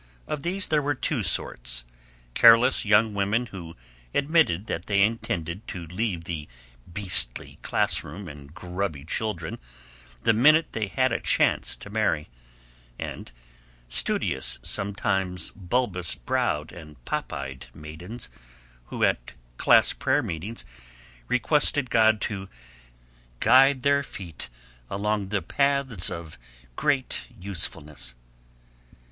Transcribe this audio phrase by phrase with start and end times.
[0.25, 1.85] Of these there were two sorts:
[2.33, 3.75] careless young women who
[4.15, 6.47] admitted that they intended to leave the
[6.91, 9.59] "beastly classroom and grubby children"
[10.23, 12.29] the minute they had a chance to marry;
[12.97, 13.31] and
[13.89, 18.27] studious, sometimes bulbous browed and pop eyed maidens
[18.85, 20.65] who at class prayer meetings
[21.27, 22.49] requested God to
[23.39, 24.49] "guide their feet
[24.89, 26.39] along the paths of
[26.75, 28.15] greatest usefulness."